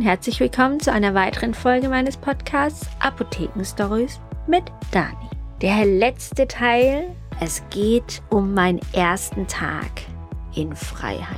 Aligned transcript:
Und 0.00 0.06
herzlich 0.06 0.40
willkommen 0.40 0.80
zu 0.80 0.90
einer 0.90 1.12
weiteren 1.12 1.52
Folge 1.52 1.90
meines 1.90 2.16
Podcasts 2.16 2.88
Apotheken 3.00 3.62
Stories 3.62 4.18
mit 4.46 4.64
Dani. 4.92 5.28
Der 5.60 5.84
letzte 5.84 6.48
Teil, 6.48 7.14
es 7.38 7.62
geht 7.68 8.22
um 8.30 8.54
meinen 8.54 8.80
ersten 8.94 9.46
Tag 9.46 9.90
in 10.54 10.74
Freiheit. 10.74 11.36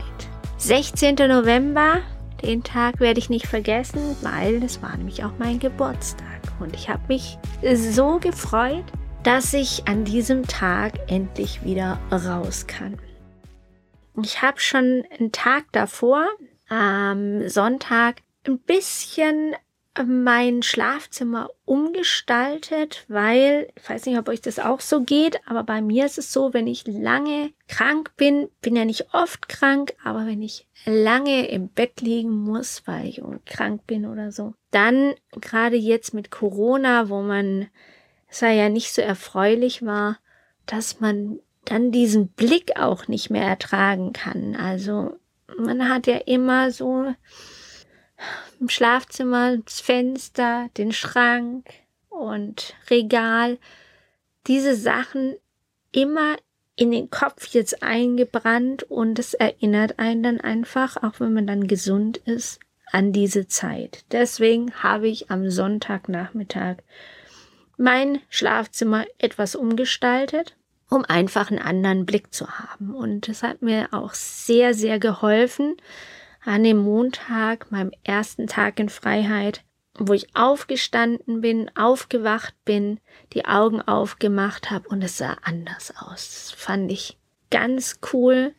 16. 0.59 1.17
November, 1.17 2.03
den 2.45 2.63
Tag 2.63 3.01
werde 3.01 3.19
ich 3.19 3.31
nicht 3.31 3.49
vergessen, 3.49 4.17
weil 4.21 4.63
es 4.63 4.81
war 4.81 4.97
nämlich 4.97 5.25
auch 5.25 5.33
mein 5.41 5.59
Geburtstag 5.59 6.41
und 6.61 6.77
ich 6.77 6.89
habe 6.89 7.03
mich 7.09 7.39
so 7.75 8.21
gefreut, 8.21 8.85
dass 9.25 9.53
ich 9.55 9.89
an 9.89 10.05
diesem 10.05 10.47
Tag 10.47 10.93
endlich 11.11 11.65
wieder 11.65 11.99
raus 12.13 12.69
kann. 12.69 12.97
Ich 14.23 14.41
habe 14.41 14.61
schon 14.61 15.03
einen 15.19 15.33
Tag 15.33 15.65
davor, 15.73 16.29
am 16.69 17.49
Sonntag 17.49 18.23
ein 18.47 18.59
bisschen 18.59 19.55
mein 20.07 20.63
Schlafzimmer 20.63 21.51
umgestaltet, 21.67 23.05
weil 23.09 23.69
ich 23.77 23.91
weiß 23.91 24.07
nicht, 24.07 24.19
ob 24.19 24.29
euch 24.29 24.41
das 24.41 24.59
auch 24.59 24.81
so 24.81 25.03
geht, 25.03 25.41
aber 25.47 25.65
bei 25.65 25.83
mir 25.83 26.07
ist 26.07 26.17
es 26.17 26.33
so, 26.33 26.55
wenn 26.55 26.67
ich 26.67 26.87
lange 26.87 27.53
krank 27.69 28.13
bin, 28.17 28.49
bin 28.63 28.75
ja 28.75 28.87
nicht 28.87 29.13
oft 29.13 29.51
krank, 29.51 29.93
aber 30.03 30.27
wenn 30.27 30.41
ich 30.41 30.67
lange 30.87 31.47
im 31.49 31.69
Bett 31.69 32.01
liegen 32.01 32.31
muss, 32.31 32.83
weil 32.87 33.07
ich 33.07 33.21
krank 33.45 33.87
bin 33.87 34.07
oder 34.07 34.33
so, 34.33 34.55
dann 34.71 35.15
gerade 35.33 35.77
jetzt 35.77 36.15
mit 36.15 36.31
Corona, 36.31 37.11
wo 37.11 37.21
man 37.21 37.69
es 38.29 38.41
ja 38.41 38.71
nicht 38.71 38.95
so 38.95 39.03
erfreulich 39.03 39.85
war, 39.85 40.19
dass 40.65 41.01
man 41.01 41.39
dann 41.67 41.93
diesen 41.93 42.29
Blick 42.29 42.79
auch 42.79 43.09
nicht 43.09 43.31
mehr 43.31 43.45
ertragen 43.45 44.13
kann. 44.13 44.57
Also 44.57 45.17
man 45.59 45.89
hat 45.89 46.07
ja 46.07 46.17
immer 46.17 46.71
so 46.71 47.15
im 48.61 48.69
Schlafzimmer 48.69 49.59
das 49.59 49.81
Fenster, 49.81 50.69
den 50.77 50.93
Schrank 50.93 51.69
und 52.09 52.75
Regal, 52.91 53.59
diese 54.47 54.75
Sachen 54.75 55.37
immer 55.93 56.37
in 56.75 56.91
den 56.91 57.11
Kopf 57.11 57.47
jetzt 57.49 57.83
eingebrannt 57.83 58.85
und 58.85 59.19
es 59.19 59.35
erinnert 59.35 59.99
einen 59.99 60.23
dann 60.23 60.41
einfach, 60.41 60.97
auch 61.03 61.21
wenn 61.21 61.33
man 61.33 61.47
dann 61.47 61.69
gesund 61.69 62.17
ist, 62.19 62.61
an 62.91 63.13
diese 63.13 63.47
Zeit. 63.47 64.05
Deswegen 64.11 64.73
habe 64.83 65.09
ich 65.09 65.31
am 65.31 65.51
Sonntagnachmittag 65.51 66.77
mein 67.77 68.21
Schlafzimmer 68.29 69.07
etwas 69.19 69.55
umgestaltet 69.55 70.57
um 70.93 71.05
einfach 71.07 71.51
einen 71.51 71.59
anderen 71.59 72.05
Blick 72.05 72.35
zu 72.35 72.47
haben. 72.59 72.95
Und 72.95 73.29
das 73.29 73.43
hat 73.43 73.63
mir 73.63 73.89
auch 73.93 74.13
sehr, 74.13 74.75
sehr 74.75 74.99
geholfen 74.99 75.77
an 76.45 76.65
dem 76.65 76.79
Montag, 76.79 77.71
meinem 77.71 77.93
ersten 78.05 78.47
Tag 78.47 78.79
in 78.79 78.89
Freiheit, 78.89 79.65
wo 79.99 80.13
ich 80.13 80.35
aufgestanden 80.35 81.41
bin, 81.41 81.71
aufgewacht 81.77 82.55
bin, 82.65 82.99
die 83.33 83.45
Augen 83.45 83.83
aufgemacht 83.83 84.71
habe 84.71 84.89
und 84.89 85.03
es 85.03 85.19
sah 85.19 85.37
anders 85.43 85.93
aus. 85.97 86.29
Das 86.29 86.51
fand 86.53 86.91
ich 86.91 87.19
ganz 87.51 88.01
cool. 88.13 88.55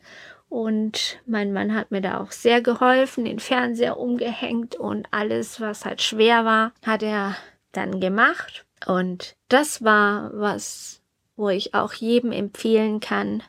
Und 0.48 1.20
mein 1.26 1.52
Mann 1.52 1.74
hat 1.74 1.90
mir 1.90 2.00
da 2.00 2.20
auch 2.20 2.30
sehr 2.30 2.62
geholfen, 2.62 3.24
den 3.24 3.40
Fernseher 3.40 3.98
umgehängt 3.98 4.76
und 4.76 5.08
alles, 5.10 5.60
was 5.60 5.84
halt 5.84 6.00
schwer 6.00 6.44
war, 6.44 6.72
hat 6.86 7.02
er 7.02 7.36
dann 7.72 7.98
gemacht. 7.98 8.64
Und 8.86 9.34
das 9.48 9.82
war 9.82 10.30
was 10.32 11.02
wo 11.36 11.48
ich 11.48 11.74
auch 11.74 11.92
jedem 11.92 12.32
empfehlen 12.32 13.00
kann, 13.00 13.42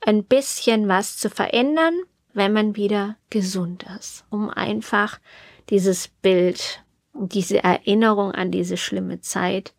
ein 0.00 0.24
bisschen 0.24 0.88
was 0.88 1.16
zu 1.16 1.30
verändern, 1.30 1.94
wenn 2.38 2.52
man 2.54 2.76
wieder 2.76 3.16
gesund 3.28 3.84
ist, 3.98 4.24
um 4.30 4.48
einfach 4.48 5.20
dieses 5.68 6.08
Bild, 6.08 6.82
diese 7.12 7.62
Erinnerung 7.62 8.32
an 8.32 8.50
diese 8.50 8.76
schlimme 8.76 9.20
Zeit 9.20 9.74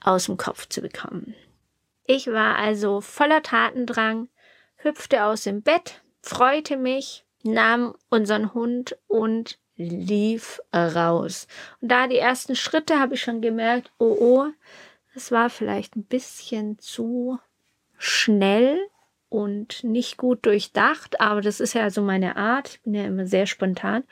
aus 0.00 0.26
dem 0.26 0.38
Kopf 0.38 0.66
zu 0.68 0.80
bekommen. 0.80 1.34
Ich 2.04 2.26
war 2.28 2.56
also 2.56 3.00
voller 3.00 3.42
Tatendrang, 3.42 4.28
hüpfte 4.76 5.24
aus 5.24 5.42
dem 5.42 5.62
Bett, 5.62 6.02
freute 6.22 6.76
mich, 6.76 7.24
nahm 7.42 7.94
unseren 8.08 8.54
Hund 8.54 8.96
und 9.06 9.58
lief 9.76 10.60
raus. 10.74 11.46
Und 11.80 11.90
da 11.90 12.06
die 12.06 12.18
ersten 12.18 12.56
Schritte 12.56 12.98
habe 12.98 13.14
ich 13.14 13.22
schon 13.22 13.40
gemerkt, 13.40 13.92
oh 13.98 14.16
oh, 14.18 14.46
es 15.14 15.30
war 15.30 15.50
vielleicht 15.50 15.96
ein 15.96 16.04
bisschen 16.04 16.78
zu 16.78 17.38
schnell 17.96 18.78
und 19.30 19.82
nicht 19.84 20.18
gut 20.18 20.44
durchdacht, 20.44 21.20
aber 21.20 21.40
das 21.40 21.60
ist 21.60 21.72
ja 21.72 21.88
so 21.88 22.02
meine 22.02 22.36
Art. 22.36 22.68
Ich 22.68 22.82
bin 22.82 22.94
ja 22.94 23.04
immer 23.04 23.26
sehr 23.26 23.46
spontan 23.46 24.04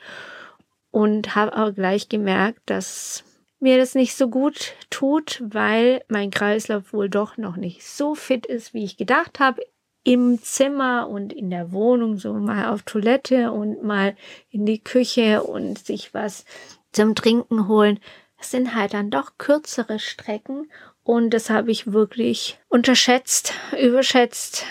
und 0.89 1.35
habe 1.35 1.55
auch 1.55 1.75
gleich 1.75 2.09
gemerkt, 2.09 2.61
dass 2.65 3.23
mir 3.59 3.77
das 3.77 3.93
nicht 3.93 4.15
so 4.15 4.29
gut 4.29 4.73
tut, 4.89 5.43
weil 5.45 6.01
mein 6.07 6.31
Kreislauf 6.31 6.93
wohl 6.93 7.09
doch 7.09 7.37
noch 7.37 7.57
nicht 7.57 7.85
so 7.85 8.15
fit 8.15 8.45
ist, 8.45 8.73
wie 8.73 8.85
ich 8.85 8.97
gedacht 8.97 9.39
habe. 9.39 9.61
Im 10.05 10.41
Zimmer 10.41 11.09
und 11.09 11.33
in 11.33 11.49
der 11.49 11.73
Wohnung 11.73 12.17
so 12.17 12.33
mal 12.33 12.69
auf 12.69 12.83
Toilette 12.83 13.51
und 13.51 13.83
mal 13.83 14.15
in 14.49 14.65
die 14.65 14.81
Küche 14.81 15.43
und 15.43 15.77
sich 15.77 16.13
was 16.13 16.45
zum 16.93 17.15
Trinken 17.15 17.67
holen. 17.67 17.99
Das 18.37 18.49
sind 18.49 18.73
halt 18.73 18.93
dann 18.93 19.09
doch 19.09 19.37
kürzere 19.37 19.99
Strecken 19.99 20.71
und 21.03 21.31
das 21.31 21.49
habe 21.49 21.69
ich 21.69 21.91
wirklich 21.91 22.59
unterschätzt, 22.69 23.53
überschätzt, 23.77 24.65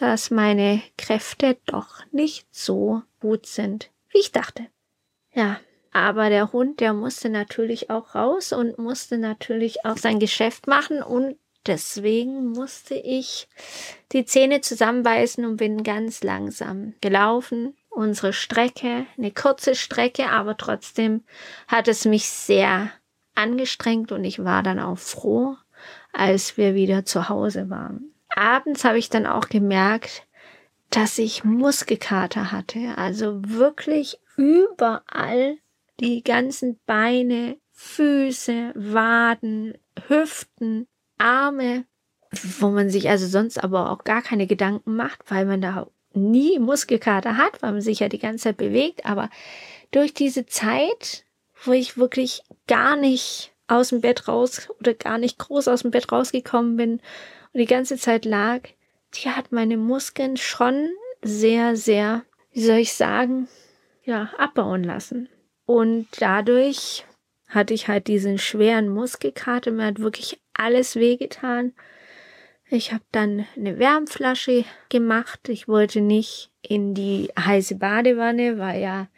dass 0.00 0.30
meine 0.30 0.82
Kräfte 0.96 1.58
doch 1.66 2.04
nicht 2.12 2.46
so 2.50 3.02
gut 3.20 3.46
sind, 3.46 3.90
wie 4.10 4.20
ich 4.20 4.32
dachte. 4.32 4.66
Ja, 5.32 5.60
aber 5.92 6.28
der 6.28 6.52
Hund, 6.52 6.80
der 6.80 6.92
musste 6.92 7.28
natürlich 7.28 7.90
auch 7.90 8.14
raus 8.14 8.52
und 8.52 8.78
musste 8.78 9.18
natürlich 9.18 9.84
auch 9.84 9.96
sein 9.96 10.20
Geschäft 10.20 10.66
machen 10.66 11.02
und 11.02 11.36
deswegen 11.66 12.52
musste 12.52 12.94
ich 12.94 13.48
die 14.12 14.24
Zähne 14.24 14.60
zusammenbeißen 14.60 15.44
und 15.44 15.56
bin 15.56 15.82
ganz 15.82 16.22
langsam 16.22 16.94
gelaufen. 17.00 17.76
Unsere 17.90 18.32
Strecke, 18.32 19.06
eine 19.16 19.32
kurze 19.32 19.74
Strecke, 19.74 20.30
aber 20.30 20.56
trotzdem 20.56 21.24
hat 21.66 21.88
es 21.88 22.04
mich 22.04 22.28
sehr 22.28 22.92
angestrengt 23.34 24.12
und 24.12 24.24
ich 24.24 24.44
war 24.44 24.62
dann 24.62 24.78
auch 24.78 24.98
froh, 24.98 25.56
als 26.12 26.56
wir 26.56 26.74
wieder 26.74 27.04
zu 27.04 27.28
Hause 27.28 27.70
waren. 27.70 28.14
Abends 28.38 28.84
habe 28.84 28.98
ich 28.98 29.10
dann 29.10 29.26
auch 29.26 29.48
gemerkt, 29.48 30.26
dass 30.90 31.18
ich 31.18 31.44
Muskelkater 31.44 32.52
hatte. 32.52 32.96
Also 32.96 33.40
wirklich 33.44 34.18
überall 34.36 35.58
die 36.00 36.22
ganzen 36.22 36.78
Beine, 36.86 37.56
Füße, 37.72 38.72
Waden, 38.74 39.76
Hüften, 40.06 40.86
Arme, 41.18 41.84
wo 42.58 42.68
man 42.68 42.90
sich 42.90 43.08
also 43.08 43.26
sonst 43.26 43.62
aber 43.62 43.90
auch 43.90 44.04
gar 44.04 44.22
keine 44.22 44.46
Gedanken 44.46 44.94
macht, 44.94 45.30
weil 45.30 45.44
man 45.44 45.60
da 45.60 45.88
nie 46.14 46.58
Muskelkater 46.58 47.36
hat, 47.36 47.62
weil 47.62 47.72
man 47.72 47.80
sich 47.80 48.00
ja 48.00 48.08
die 48.08 48.18
ganze 48.18 48.44
Zeit 48.44 48.56
bewegt. 48.56 49.04
Aber 49.04 49.30
durch 49.90 50.14
diese 50.14 50.46
Zeit 50.46 51.24
wo 51.64 51.72
ich 51.72 51.96
wirklich 51.96 52.42
gar 52.66 52.96
nicht 52.96 53.52
aus 53.66 53.90
dem 53.90 54.00
Bett 54.00 54.28
raus 54.28 54.68
oder 54.80 54.94
gar 54.94 55.18
nicht 55.18 55.38
groß 55.38 55.68
aus 55.68 55.82
dem 55.82 55.90
Bett 55.90 56.10
rausgekommen 56.10 56.76
bin 56.76 57.00
die 57.58 57.66
ganze 57.66 57.96
Zeit 57.96 58.24
lag, 58.24 58.68
die 59.14 59.30
hat 59.30 59.52
meine 59.52 59.76
Muskeln 59.76 60.36
schon 60.36 60.90
sehr, 61.22 61.76
sehr, 61.76 62.24
wie 62.52 62.62
soll 62.64 62.78
ich 62.78 62.92
sagen, 62.92 63.48
ja, 64.04 64.30
abbauen 64.38 64.84
lassen. 64.84 65.28
Und 65.66 66.08
dadurch 66.18 67.04
hatte 67.48 67.74
ich 67.74 67.88
halt 67.88 68.06
diesen 68.06 68.38
schweren 68.38 68.88
Muskelkater, 68.88 69.70
mir 69.70 69.86
hat 69.86 69.98
wirklich 69.98 70.40
alles 70.54 70.96
wehgetan. 70.96 71.72
Ich 72.70 72.92
habe 72.92 73.04
dann 73.12 73.46
eine 73.56 73.78
Wärmflasche 73.78 74.64
gemacht. 74.90 75.48
Ich 75.48 75.68
wollte 75.68 76.02
nicht 76.02 76.50
in 76.60 76.94
die 76.94 77.30
heiße 77.38 77.76
Badewanne, 77.76 78.58
weil 78.58 78.82
ja 78.82 79.08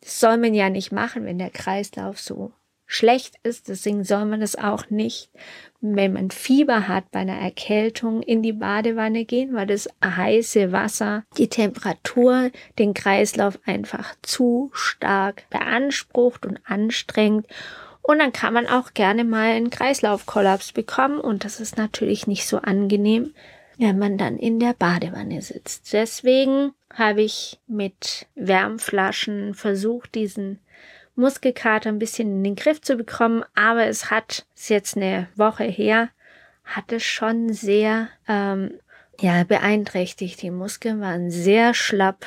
das 0.00 0.20
soll 0.20 0.38
man 0.38 0.54
ja 0.54 0.70
nicht 0.70 0.90
machen, 0.90 1.26
wenn 1.26 1.38
der 1.38 1.50
Kreislauf 1.50 2.18
so 2.18 2.52
schlecht 2.88 3.36
ist. 3.44 3.68
Deswegen 3.68 4.02
soll 4.02 4.24
man 4.24 4.42
es 4.42 4.56
auch 4.56 4.90
nicht, 4.90 5.30
wenn 5.80 6.14
man 6.14 6.32
Fieber 6.32 6.88
hat, 6.88 7.12
bei 7.12 7.20
einer 7.20 7.38
Erkältung 7.38 8.22
in 8.22 8.42
die 8.42 8.54
Badewanne 8.54 9.24
gehen, 9.24 9.54
weil 9.54 9.66
das 9.66 9.88
heiße 10.04 10.72
Wasser 10.72 11.22
die 11.36 11.48
Temperatur, 11.48 12.50
den 12.78 12.94
Kreislauf 12.94 13.60
einfach 13.64 14.16
zu 14.22 14.70
stark 14.72 15.44
beansprucht 15.50 16.46
und 16.46 16.58
anstrengt. 16.64 17.46
Und 18.02 18.18
dann 18.20 18.32
kann 18.32 18.54
man 18.54 18.66
auch 18.66 18.94
gerne 18.94 19.22
mal 19.22 19.50
einen 19.50 19.70
Kreislaufkollaps 19.70 20.72
bekommen 20.72 21.20
und 21.20 21.44
das 21.44 21.60
ist 21.60 21.76
natürlich 21.76 22.26
nicht 22.26 22.48
so 22.48 22.56
angenehm, 22.56 23.34
wenn 23.76 23.98
man 23.98 24.16
dann 24.16 24.38
in 24.38 24.58
der 24.58 24.72
Badewanne 24.72 25.42
sitzt. 25.42 25.92
Deswegen 25.92 26.72
habe 26.92 27.20
ich 27.20 27.60
mit 27.66 28.26
Wärmflaschen 28.34 29.52
versucht, 29.52 30.14
diesen 30.14 30.58
Muskelkater 31.18 31.90
ein 31.90 31.98
bisschen 31.98 32.28
in 32.28 32.44
den 32.44 32.56
Griff 32.56 32.80
zu 32.80 32.96
bekommen, 32.96 33.44
aber 33.54 33.86
es 33.86 34.10
hat, 34.10 34.46
ist 34.54 34.70
jetzt 34.70 34.96
eine 34.96 35.28
Woche 35.34 35.64
her, 35.64 36.10
hat 36.64 36.92
es 36.92 37.02
schon 37.02 37.52
sehr 37.52 38.08
ähm, 38.28 38.78
ja, 39.20 39.44
beeinträchtigt. 39.44 40.40
Die 40.42 40.50
Muskeln 40.50 41.00
waren 41.00 41.30
sehr 41.30 41.74
schlapp 41.74 42.24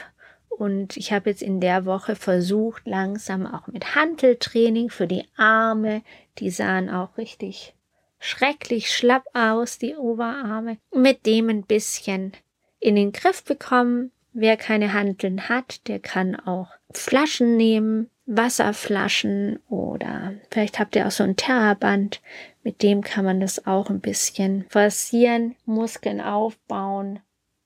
Und 0.50 0.98
ich 0.98 1.14
habe 1.14 1.30
jetzt 1.30 1.42
in 1.42 1.62
der 1.62 1.86
Woche 1.86 2.16
versucht, 2.16 2.86
langsam 2.86 3.48
auch 3.48 3.68
mit 3.68 3.96
Hanteltraining 3.96 4.90
für 4.90 5.08
die 5.08 5.26
Arme. 5.38 6.04
Die 6.38 6.50
sahen 6.50 6.90
auch 6.90 7.18
richtig 7.18 7.74
schrecklich 8.20 8.94
schlapp 8.94 9.24
aus, 9.34 9.80
die 9.80 9.96
Oberarme. 9.96 10.78
Mit 10.94 11.26
dem 11.26 11.50
ein 11.50 11.64
bisschen 11.64 12.34
in 12.80 12.96
den 12.96 13.12
Griff 13.12 13.44
bekommen. 13.44 14.12
Wer 14.34 14.58
keine 14.58 14.94
Hanteln 14.94 15.50
hat, 15.50 15.88
der 15.88 16.00
kann 16.00 16.36
auch 16.36 16.70
Flaschen 16.92 17.58
nehmen, 17.58 18.10
Wasserflaschen 18.26 19.60
oder 19.68 20.34
vielleicht 20.50 20.80
habt 20.80 20.96
ihr 20.96 21.08
auch 21.08 21.12
so 21.12 21.24
ein 21.24 21.36
Terraband. 21.36 22.22
Mit 22.64 22.82
dem 22.82 23.02
kann 23.02 23.26
man 23.26 23.40
das 23.42 23.66
auch 23.68 23.90
ein 23.90 24.00
bisschen 24.00 24.66
forcieren, 24.70 25.56
Muskeln 25.66 26.22
aufbauen 26.22 27.20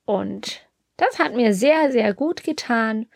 und 0.05 0.65
das 0.97 1.19
hat 1.19 1.35
mir 1.35 1.53
sehr, 1.53 1.91
sehr 1.91 2.13
gut 2.13 2.43
getan. 2.43 3.07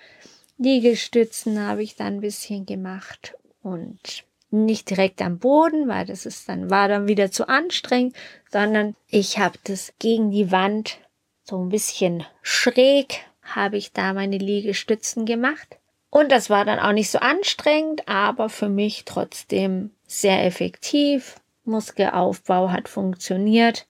Liegestützen 0.58 1.66
habe 1.66 1.82
ich 1.82 1.96
dann 1.96 2.16
ein 2.16 2.22
bisschen 2.22 2.66
gemacht 2.66 3.36
und 3.64 4.26
nicht 4.52 4.90
direkt 4.90 5.22
am 5.22 5.40
Boden, 5.40 5.88
weil 5.88 6.06
das 6.06 6.26
ist 6.26 6.50
dann, 6.50 6.70
war 6.70 6.88
dann 6.88 7.08
wieder 7.08 7.32
zu 7.32 7.48
anstrengend, 7.48 8.16
sondern 8.52 8.96
ich 9.08 9.40
habe 9.40 9.58
das 9.64 9.94
gegen 10.00 10.32
die 10.32 10.52
Wand 10.52 11.00
so 11.44 11.64
ein 11.64 11.70
bisschen 11.70 12.26
schräg 12.42 13.26
habe 13.56 13.78
ich 13.78 13.92
da 13.92 14.14
meine 14.14 14.38
Liegestützen 14.38 15.26
gemacht. 15.26 15.78
Und 16.10 16.32
das 16.32 16.50
war 16.50 16.66
dann 16.66 16.80
auch 16.80 16.92
nicht 16.92 17.10
so 17.10 17.20
anstrengend, 17.20 18.08
aber 18.08 18.50
für 18.50 18.70
mich 18.70 19.06
trotzdem 19.06 19.92
sehr 20.08 20.46
effektiv. 20.46 21.36
Muskelaufbau 21.66 22.72
hat 22.72 22.90
funktioniert. 22.90 23.88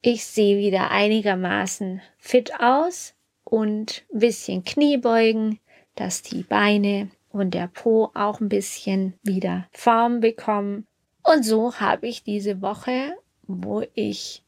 Ich 0.00 0.24
sehe 0.24 0.56
wieder 0.56 0.90
einigermaßen 0.90 2.00
fit 2.16 2.58
aus 2.58 3.14
und 3.44 4.04
ein 4.12 4.20
bisschen 4.20 4.64
Kniebeugen, 4.64 5.58
dass 5.94 6.22
die 6.22 6.42
Beine 6.42 7.10
und 7.30 7.52
der 7.52 7.68
Po 7.68 8.10
auch 8.14 8.40
ein 8.40 8.48
bisschen 8.48 9.14
wieder 9.22 9.68
Form 9.72 10.20
bekommen. 10.20 10.86
Und 11.22 11.44
so 11.44 11.74
habe 11.74 12.08
ich 12.08 12.22
diese 12.22 12.62
Woche, 12.62 13.14
wo 13.46 13.82
ich 13.94 14.42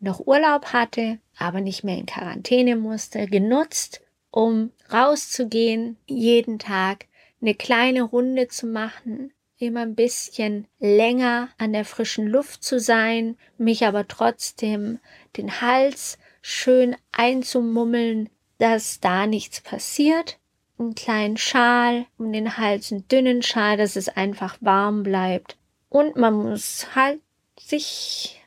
noch 0.00 0.26
Urlaub 0.26 0.66
hatte, 0.72 1.18
aber 1.38 1.60
nicht 1.60 1.84
mehr 1.84 1.98
in 1.98 2.06
Quarantäne 2.06 2.76
musste, 2.76 3.26
genutzt, 3.26 4.00
um 4.30 4.70
rauszugehen, 4.92 5.96
jeden 6.06 6.58
Tag 6.58 7.06
eine 7.40 7.54
kleine 7.54 8.02
Runde 8.02 8.48
zu 8.48 8.66
machen, 8.66 9.32
immer 9.58 9.80
ein 9.80 9.94
bisschen 9.94 10.66
länger 10.78 11.48
an 11.58 11.72
der 11.72 11.84
frischen 11.84 12.26
Luft 12.26 12.62
zu 12.62 12.78
sein, 12.78 13.36
mich 13.58 13.86
aber 13.86 14.06
trotzdem 14.06 14.98
den 15.36 15.60
Hals 15.60 16.18
schön 16.42 16.96
einzumummeln, 17.12 18.28
dass 18.58 19.00
da 19.00 19.26
nichts 19.26 19.60
passiert. 19.60 20.38
Einen 20.78 20.94
kleinen 20.94 21.38
Schal 21.38 22.06
um 22.18 22.32
den 22.32 22.58
Hals, 22.58 22.92
einen 22.92 23.08
dünnen 23.08 23.42
Schal, 23.42 23.78
dass 23.78 23.96
es 23.96 24.08
einfach 24.08 24.58
warm 24.60 25.02
bleibt. 25.02 25.56
Und 25.88 26.16
man 26.16 26.34
muss 26.34 26.94
halt 26.94 27.20
sich, 27.58 28.42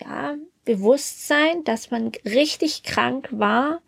ja, 0.00 0.36
bewusst 0.64 1.26
sein, 1.26 1.64
dass 1.64 1.90
man 1.90 2.12
richtig 2.24 2.82
krank 2.82 3.28
war 3.30 3.80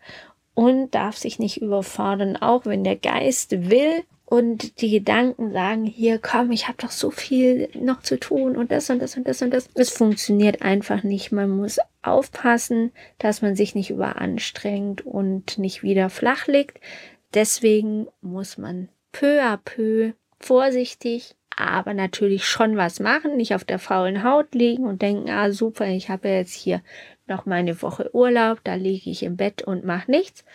und 0.53 0.95
darf 0.95 1.17
sich 1.17 1.39
nicht 1.39 1.61
überfordern, 1.61 2.37
auch 2.37 2.65
wenn 2.65 2.83
der 2.83 2.95
Geist 2.95 3.69
will 3.69 4.03
und 4.25 4.81
die 4.81 4.91
Gedanken 4.91 5.53
sagen, 5.53 5.85
hier 5.85 6.19
komm, 6.19 6.51
ich 6.51 6.67
habe 6.67 6.77
doch 6.81 6.91
so 6.91 7.11
viel 7.11 7.69
noch 7.73 8.01
zu 8.01 8.19
tun 8.19 8.57
und 8.57 8.73
das 8.73 8.89
und 8.89 9.01
das 9.01 9.15
und 9.15 9.25
das 9.25 9.41
und 9.41 9.51
das. 9.51 9.69
Es 9.73 9.89
funktioniert 9.89 10.61
einfach 10.61 11.03
nicht. 11.03 11.31
Man 11.31 11.49
muss 11.49 11.77
aufpassen, 12.01 12.91
dass 13.19 13.41
man 13.41 13.55
sich 13.55 13.73
nicht 13.73 13.89
überanstrengt 13.89 15.05
und 15.05 15.57
nicht 15.57 15.81
wieder 15.81 16.09
flach 16.09 16.47
liegt. 16.47 16.81
Deswegen 17.33 18.07
muss 18.19 18.57
man 18.57 18.89
peu 19.13 19.41
à 19.41 19.57
peu 19.63 20.11
vorsichtig, 20.39 21.36
aber 21.57 21.93
natürlich 21.93 22.45
schon 22.45 22.77
was 22.77 22.99
machen, 22.99 23.35
nicht 23.35 23.53
auf 23.53 23.65
der 23.65 23.79
faulen 23.79 24.23
Haut 24.23 24.53
liegen 24.53 24.85
und 24.85 25.01
denken, 25.01 25.29
ah 25.29 25.51
super, 25.51 25.85
ich 25.87 26.09
habe 26.09 26.29
jetzt 26.29 26.53
hier 26.53 26.81
noch 27.27 27.45
meine 27.45 27.81
Woche 27.81 28.13
Urlaub, 28.13 28.59
da 28.63 28.75
liege 28.75 29.09
ich 29.09 29.23
im 29.23 29.35
Bett 29.35 29.63
und 29.63 29.83
mache 29.83 30.09
nichts, 30.09 30.45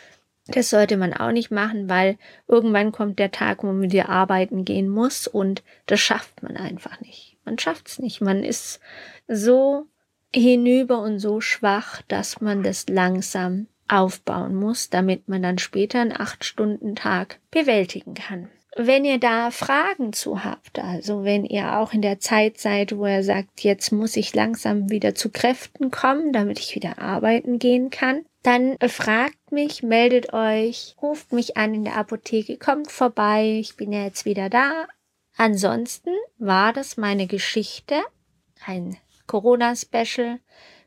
das 0.46 0.70
sollte 0.70 0.96
man 0.96 1.12
auch 1.12 1.30
nicht 1.30 1.50
machen, 1.50 1.88
weil 1.88 2.18
irgendwann 2.48 2.92
kommt 2.92 3.18
der 3.18 3.30
Tag, 3.30 3.62
wo 3.62 3.68
man 3.68 3.82
wieder 3.82 4.08
arbeiten 4.08 4.64
gehen 4.64 4.88
muss 4.88 5.26
und 5.26 5.62
das 5.86 6.00
schafft 6.00 6.42
man 6.42 6.56
einfach 6.56 7.00
nicht. 7.00 7.36
Man 7.44 7.58
schafft's 7.58 7.98
nicht. 7.98 8.20
Man 8.20 8.42
ist 8.42 8.80
so 9.28 9.86
hinüber 10.34 11.00
und 11.00 11.18
so 11.18 11.40
schwach, 11.40 12.02
dass 12.08 12.40
man 12.40 12.62
das 12.62 12.88
langsam 12.88 13.66
aufbauen 13.88 14.54
muss, 14.54 14.90
damit 14.90 15.28
man 15.28 15.42
dann 15.42 15.58
später 15.58 16.00
einen 16.00 16.18
acht 16.18 16.44
Stunden 16.44 16.96
Tag 16.96 17.38
bewältigen 17.50 18.14
kann. 18.14 18.48
Wenn 18.74 19.04
ihr 19.04 19.18
da 19.18 19.50
Fragen 19.50 20.14
zu 20.14 20.44
habt, 20.44 20.78
also 20.78 21.24
wenn 21.24 21.44
ihr 21.44 21.78
auch 21.78 21.92
in 21.92 22.00
der 22.00 22.20
Zeit 22.20 22.58
seid, 22.58 22.96
wo 22.96 23.06
ihr 23.06 23.22
sagt, 23.22 23.60
jetzt 23.62 23.92
muss 23.92 24.16
ich 24.16 24.34
langsam 24.34 24.88
wieder 24.88 25.14
zu 25.14 25.30
Kräften 25.30 25.90
kommen, 25.90 26.32
damit 26.32 26.58
ich 26.58 26.74
wieder 26.74 26.98
arbeiten 26.98 27.58
gehen 27.58 27.90
kann, 27.90 28.24
dann 28.42 28.78
fragt 28.88 29.52
mich, 29.52 29.82
meldet 29.82 30.32
euch, 30.32 30.96
ruft 31.02 31.32
mich 31.32 31.56
an 31.58 31.74
in 31.74 31.84
der 31.84 31.96
Apotheke, 31.96 32.56
kommt 32.56 32.90
vorbei, 32.90 33.58
ich 33.60 33.76
bin 33.76 33.92
ja 33.92 34.04
jetzt 34.04 34.24
wieder 34.24 34.48
da. 34.48 34.86
Ansonsten 35.36 36.10
war 36.38 36.72
das 36.72 36.96
meine 36.96 37.26
Geschichte, 37.26 38.00
ein 38.64 38.96
Corona-Special 39.26 40.40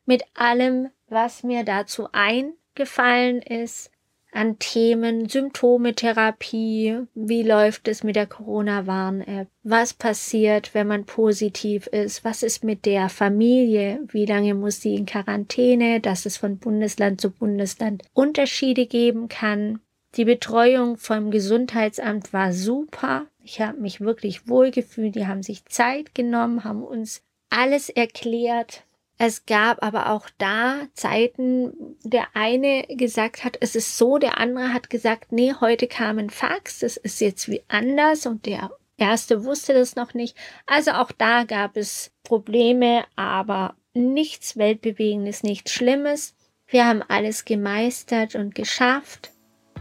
mit 0.06 0.24
allem, 0.34 0.90
was 1.08 1.44
mir 1.44 1.64
dazu 1.64 2.10
eingefallen 2.12 3.42
ist, 3.42 3.92
an 4.36 4.60
Themen, 4.60 5.30
Symptome, 5.30 5.96
Therapie, 5.96 7.00
wie 7.16 7.44
läuft 7.44 7.88
es 7.88 8.04
mit 8.04 8.16
der 8.16 8.28
Corona-Warn-App, 8.28 9.48
was 9.64 9.94
passiert, 9.94 10.74
wenn 10.74 10.88
man 10.88 11.06
positiv 11.06 11.88
ist, 11.88 12.24
was 12.26 12.44
ist 12.44 12.64
mit 12.64 12.86
der 12.86 13.10
Familie, 13.10 14.02
wie 14.10 14.26
lange 14.26 14.54
muss 14.54 14.82
sie 14.82 14.96
in 14.96 15.06
Quarantäne, 15.06 16.02
dass 16.02 16.26
es 16.26 16.38
von 16.38 16.58
Bundesland 16.58 17.22
zu 17.22 17.32
Bundesland 17.32 18.04
Unterschiede 18.14 18.86
geben 18.86 19.30
kann. 19.30 19.80
Die 20.16 20.26
Betreuung 20.26 20.98
vom 20.98 21.32
Gesundheitsamt 21.32 22.32
war 22.32 22.54
super. 22.54 23.28
Ich 23.44 23.62
habe 23.62 23.80
mich 23.80 24.02
wirklich 24.02 24.48
wohlgefühlt. 24.48 25.16
Die 25.16 25.28
haben 25.28 25.44
sich 25.44 25.66
Zeit 25.66 26.16
genommen, 26.16 26.64
haben 26.64 26.84
uns 26.84 27.22
alles 27.50 27.90
erklärt, 27.90 28.84
es 29.18 29.46
gab 29.46 29.84
aber 29.84 30.12
auch 30.12 30.30
da 30.38 30.88
Zeiten, 30.94 31.98
der 32.04 32.28
eine 32.34 32.84
gesagt 32.90 33.44
hat, 33.44 33.58
es 33.62 33.76
ist 33.76 33.98
so, 33.98 34.18
der 34.18 34.40
andere 34.40 34.74
hat 34.74 34.90
gesagt, 34.90 35.32
nee, 35.32 35.54
heute 35.60 35.88
kam 35.88 36.18
ein 36.18 36.30
Fax, 36.30 36.80
das 36.80 36.98
ist 36.98 37.22
jetzt 37.22 37.50
wie 37.50 37.64
anders 37.70 38.26
und 38.26 38.46
der 38.46 38.72
erste 38.98 39.46
wusste 39.46 39.74
das 39.74 39.96
noch 39.96 40.14
nicht. 40.14 40.38
Also 40.66 40.92
auch 40.92 41.12
da 41.12 41.44
gab 41.44 41.78
es 41.78 42.12
Probleme, 42.24 43.06
aber 43.16 43.76
nichts 43.94 44.58
Weltbewegendes, 44.58 45.44
nichts 45.44 45.72
Schlimmes. 45.72 46.36
Wir 46.68 46.86
haben 46.86 47.04
alles 47.08 47.46
gemeistert 47.46 48.36
und 48.36 48.54
geschafft. 48.54 49.32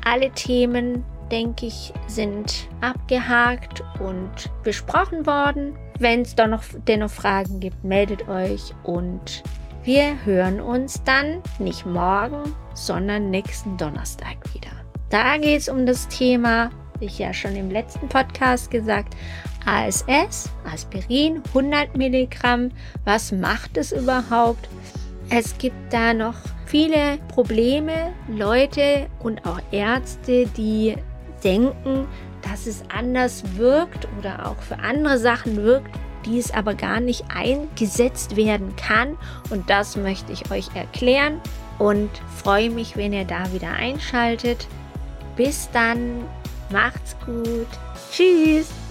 Alle 0.04 0.30
Themen, 0.32 1.04
denke 1.30 1.66
ich, 1.66 1.92
sind 2.06 2.68
abgehakt 2.80 3.82
und 4.00 4.30
besprochen 4.62 5.26
worden. 5.26 5.76
Wenn 5.98 6.22
es 6.22 6.34
doch 6.34 6.46
noch 6.46 6.62
dennoch 6.86 7.10
Fragen 7.10 7.60
gibt, 7.60 7.84
meldet 7.84 8.28
euch 8.28 8.74
und 8.82 9.42
wir 9.84 10.24
hören 10.24 10.60
uns 10.60 11.02
dann 11.04 11.42
nicht 11.58 11.84
morgen, 11.86 12.54
sondern 12.74 13.30
nächsten 13.30 13.76
Donnerstag 13.76 14.36
wieder. 14.54 14.70
Da 15.10 15.36
geht 15.36 15.60
es 15.60 15.68
um 15.68 15.86
das 15.86 16.08
Thema, 16.08 16.70
wie 16.98 17.04
ich 17.04 17.18
ja 17.18 17.32
schon 17.32 17.54
im 17.54 17.70
letzten 17.70 18.08
Podcast 18.08 18.70
gesagt, 18.70 19.14
ASS, 19.66 20.50
Aspirin, 20.64 21.42
100 21.48 21.96
Milligramm. 21.96 22.70
Was 23.04 23.32
macht 23.32 23.76
es 23.76 23.92
überhaupt? 23.92 24.68
Es 25.30 25.56
gibt 25.58 25.92
da 25.92 26.12
noch 26.12 26.36
viele 26.66 27.18
Probleme, 27.28 28.12
Leute 28.28 29.06
und 29.20 29.46
auch 29.46 29.60
Ärzte, 29.70 30.46
die 30.56 30.96
denken, 31.44 32.06
dass 32.42 32.66
es 32.66 32.82
anders 32.88 33.42
wirkt 33.56 34.08
oder 34.18 34.46
auch 34.46 34.60
für 34.62 34.78
andere 34.78 35.18
Sachen 35.18 35.56
wirkt, 35.56 35.90
die 36.26 36.38
es 36.38 36.52
aber 36.52 36.74
gar 36.74 37.00
nicht 37.00 37.24
eingesetzt 37.34 38.36
werden 38.36 38.74
kann. 38.76 39.16
Und 39.50 39.68
das 39.68 39.96
möchte 39.96 40.32
ich 40.32 40.50
euch 40.50 40.68
erklären 40.74 41.40
und 41.78 42.10
freue 42.42 42.70
mich, 42.70 42.96
wenn 42.96 43.12
ihr 43.12 43.24
da 43.24 43.52
wieder 43.52 43.70
einschaltet. 43.70 44.66
Bis 45.36 45.68
dann, 45.72 46.24
macht's 46.70 47.16
gut. 47.26 47.68
Tschüss. 48.10 48.83